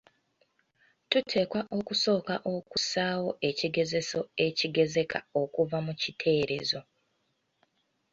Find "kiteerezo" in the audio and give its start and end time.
6.01-6.81